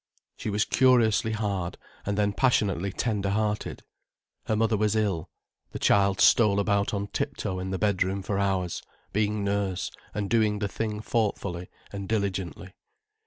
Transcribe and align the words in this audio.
She 0.35 0.49
was 0.49 0.65
curiously 0.65 1.33
hard, 1.33 1.77
and 2.07 2.17
then 2.17 2.33
passionately 2.33 2.91
tenderhearted. 2.91 3.83
Her 4.47 4.55
mother 4.55 4.75
was 4.75 4.95
ill, 4.95 5.29
the 5.73 5.77
child 5.77 6.19
stole 6.21 6.59
about 6.59 6.91
on 6.91 7.05
tip 7.05 7.37
toe 7.37 7.59
in 7.59 7.69
the 7.69 7.77
bedroom 7.77 8.23
for 8.23 8.39
hours, 8.39 8.81
being 9.13 9.43
nurse, 9.43 9.91
and 10.15 10.27
doing 10.27 10.57
the 10.57 10.67
thing 10.67 11.01
thoughtfully 11.01 11.69
and 11.93 12.09
diligently. 12.09 12.73